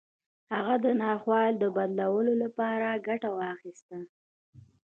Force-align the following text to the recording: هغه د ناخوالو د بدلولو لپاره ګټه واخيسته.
هغه 0.55 0.75
د 0.85 0.87
ناخوالو 1.01 1.57
د 1.63 1.65
بدلولو 1.75 2.33
لپاره 2.43 2.87
ګټه 3.07 3.29
واخيسته. 3.37 3.97